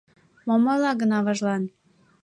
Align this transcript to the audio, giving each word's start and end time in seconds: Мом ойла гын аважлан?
Мом 0.47 0.63
ойла 0.71 0.91
гын 1.01 1.11
аважлан? 1.17 1.63